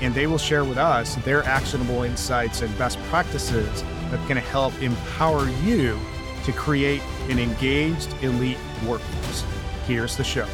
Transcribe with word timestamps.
and 0.00 0.14
they 0.14 0.26
will 0.26 0.38
share 0.38 0.64
with 0.64 0.78
us 0.78 1.14
their 1.16 1.42
actionable 1.44 2.02
insights 2.02 2.62
and 2.62 2.76
best 2.78 2.98
practices 3.10 3.82
that 4.10 4.26
can 4.26 4.36
help 4.36 4.72
empower 4.80 5.48
you 5.62 5.98
to 6.44 6.52
create 6.52 7.02
an 7.28 7.38
engaged 7.38 8.12
elite 8.22 8.58
workforce. 8.86 9.44
Here's 9.86 10.16
the 10.16 10.24
show. 10.24 10.46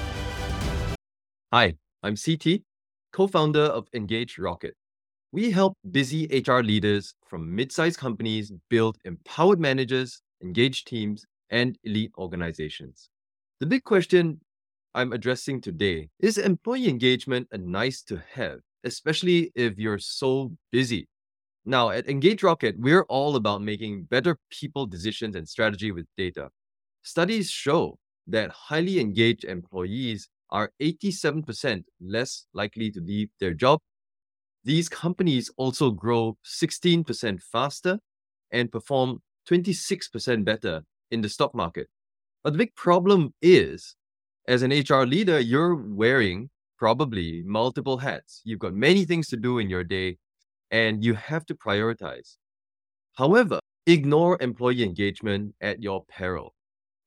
Hi, 1.52 1.74
I'm 2.02 2.16
CT, 2.16 2.62
co 3.12 3.26
founder 3.26 3.62
of 3.62 3.86
Engage 3.94 4.38
Rocket. 4.38 4.74
We 5.30 5.50
help 5.50 5.76
busy 5.90 6.26
HR 6.46 6.60
leaders 6.62 7.14
from 7.26 7.54
mid 7.54 7.72
sized 7.72 7.98
companies 7.98 8.52
build 8.70 8.98
empowered 9.04 9.60
managers, 9.60 10.22
engaged 10.42 10.86
teams, 10.86 11.26
and 11.50 11.78
elite 11.84 12.12
organizations. 12.18 13.08
The 13.60 13.66
big 13.66 13.84
question 13.84 14.40
I'm 14.94 15.12
addressing 15.12 15.60
today 15.60 16.08
is 16.20 16.38
employee 16.38 16.88
engagement 16.88 17.48
a 17.50 17.58
nice 17.58 18.02
to 18.04 18.22
have, 18.34 18.60
especially 18.84 19.52
if 19.54 19.78
you're 19.78 19.98
so 19.98 20.52
busy? 20.70 21.08
Now, 21.64 21.90
at 21.90 22.08
Engage 22.08 22.42
Rocket, 22.42 22.76
we're 22.78 23.04
all 23.04 23.36
about 23.36 23.62
making 23.62 24.04
better 24.04 24.38
people 24.50 24.86
decisions 24.86 25.34
and 25.34 25.48
strategy 25.48 25.92
with 25.92 26.06
data. 26.16 26.50
Studies 27.02 27.50
show 27.50 27.98
that 28.26 28.50
highly 28.50 29.00
engaged 29.00 29.44
employees 29.44 30.28
are 30.50 30.70
87% 30.80 31.84
less 32.00 32.46
likely 32.52 32.90
to 32.90 33.00
leave 33.00 33.30
their 33.40 33.54
job. 33.54 33.80
These 34.64 34.88
companies 34.88 35.50
also 35.56 35.90
grow 35.90 36.36
16% 36.44 37.42
faster 37.42 37.98
and 38.50 38.70
perform 38.70 39.22
26% 39.48 40.44
better 40.44 40.82
in 41.10 41.20
the 41.20 41.28
stock 41.28 41.54
market. 41.54 41.88
But 42.42 42.52
the 42.52 42.58
big 42.58 42.74
problem 42.74 43.34
is, 43.42 43.96
as 44.46 44.62
an 44.62 44.72
HR 44.72 45.04
leader, 45.06 45.40
you're 45.40 45.74
wearing 45.74 46.50
probably 46.78 47.42
multiple 47.44 47.98
hats. 47.98 48.40
You've 48.44 48.58
got 48.58 48.74
many 48.74 49.04
things 49.04 49.28
to 49.28 49.36
do 49.36 49.58
in 49.58 49.70
your 49.70 49.84
day, 49.84 50.18
and 50.70 51.04
you 51.04 51.14
have 51.14 51.46
to 51.46 51.54
prioritize. 51.54 52.36
However, 53.16 53.60
ignore 53.86 54.38
employee 54.40 54.82
engagement 54.82 55.54
at 55.60 55.82
your 55.82 56.04
peril. 56.06 56.54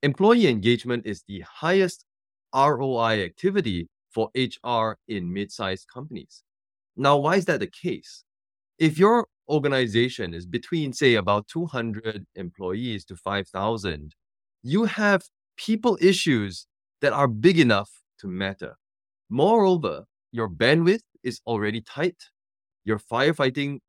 Employee 0.04 0.48
engagement 0.48 1.06
is 1.06 1.24
the 1.28 1.42
highest 1.42 2.06
ROI 2.54 3.24
activity 3.24 3.88
for 4.12 4.30
HR 4.36 4.98
in 5.08 5.32
mid 5.34 5.52
sized 5.52 5.88
companies. 5.94 6.44
Now, 6.96 7.18
why 7.18 7.36
is 7.36 7.46
that 7.46 7.60
the 7.60 7.68
case? 7.68 8.24
If 8.80 8.98
your 8.98 9.28
organization 9.50 10.34
is 10.34 10.46
between, 10.46 10.94
say, 10.94 11.16
about 11.16 11.48
200 11.48 12.26
employees 12.36 13.06
to 13.06 13.16
5,000, 13.16 14.14
you 14.64 14.86
have 14.86 15.24
people 15.58 15.98
issues 16.02 16.68
that 17.02 17.14
are 17.14 17.28
big 17.28 17.60
enough 17.60 17.90
to 18.20 18.28
matter. 18.28 18.76
Moreover, 19.30 20.06
your 20.32 20.50
bandwidth 20.50 21.04
is 21.24 21.42
already 21.48 21.82
tight. 21.82 22.16
You're 22.86 23.00
firefighting 23.00 23.80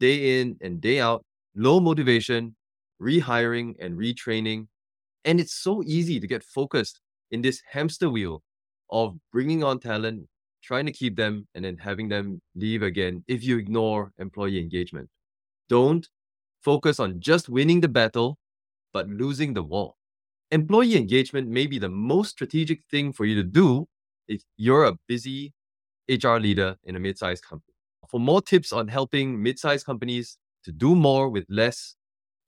day 0.00 0.40
in 0.40 0.56
and 0.60 0.80
day 0.80 1.00
out, 1.00 1.24
low 1.54 1.80
motivation, 1.80 2.56
rehiring 3.00 3.74
and 3.80 3.98
retraining. 3.98 4.68
And 5.24 5.40
it's 5.40 5.54
so 5.54 5.82
easy 5.84 6.20
to 6.20 6.26
get 6.26 6.42
focused 6.44 7.00
in 7.30 7.42
this 7.42 7.62
hamster 7.70 8.10
wheel 8.10 8.42
of 8.90 9.16
bringing 9.32 9.64
on 9.64 9.80
talent, 9.80 10.26
trying 10.62 10.86
to 10.86 10.92
keep 10.92 11.16
them, 11.16 11.46
and 11.54 11.64
then 11.64 11.78
having 11.78 12.08
them 12.08 12.40
leave 12.54 12.82
again 12.82 13.24
if 13.28 13.44
you 13.44 13.58
ignore 13.58 14.12
employee 14.18 14.58
engagement. 14.60 15.08
Don't 15.68 16.08
focus 16.62 17.00
on 17.00 17.20
just 17.20 17.48
winning 17.48 17.80
the 17.80 17.88
battle, 17.88 18.38
but 18.92 19.08
losing 19.08 19.54
the 19.54 19.62
war 19.62 19.94
employee 20.50 20.96
engagement 20.96 21.48
may 21.48 21.66
be 21.66 21.78
the 21.78 21.88
most 21.88 22.30
strategic 22.30 22.84
thing 22.90 23.12
for 23.12 23.24
you 23.24 23.34
to 23.34 23.42
do 23.42 23.86
if 24.28 24.42
you're 24.56 24.84
a 24.84 24.96
busy 25.08 25.52
HR 26.08 26.36
leader 26.36 26.76
in 26.84 26.96
a 26.96 27.00
mid-sized 27.00 27.44
company. 27.44 27.74
For 28.10 28.20
more 28.20 28.42
tips 28.42 28.72
on 28.72 28.88
helping 28.88 29.42
mid-sized 29.42 29.86
companies 29.86 30.36
to 30.64 30.72
do 30.72 30.94
more 30.94 31.28
with 31.28 31.46
less, 31.48 31.96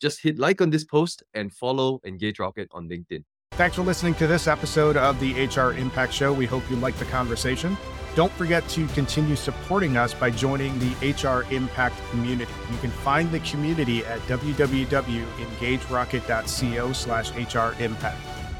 just 0.00 0.22
hit 0.22 0.38
like 0.38 0.60
on 0.60 0.70
this 0.70 0.84
post 0.84 1.24
and 1.34 1.52
follow 1.52 2.00
Engage 2.04 2.38
Rocket 2.38 2.68
on 2.72 2.88
LinkedIn. 2.88 3.24
Thanks 3.52 3.76
for 3.76 3.82
listening 3.82 4.14
to 4.16 4.26
this 4.26 4.48
episode 4.48 4.98
of 4.98 5.18
the 5.18 5.46
HR 5.46 5.72
Impact 5.72 6.12
Show. 6.12 6.32
We 6.32 6.46
hope 6.46 6.68
you 6.68 6.76
liked 6.76 6.98
the 6.98 7.06
conversation. 7.06 7.78
Don't 8.14 8.32
forget 8.32 8.68
to 8.70 8.86
continue 8.88 9.36
supporting 9.36 9.96
us 9.96 10.12
by 10.12 10.30
joining 10.30 10.78
the 10.78 10.90
HR 11.10 11.46
Impact 11.52 11.94
community. 12.10 12.52
You 12.70 12.76
can 12.78 12.90
find 12.90 13.30
the 13.30 13.40
community 13.40 14.04
at 14.04 14.20
www.engagerocket.co 14.20 16.92
slash 16.92 17.30
HR 17.30 17.82
Impact. 17.82 18.35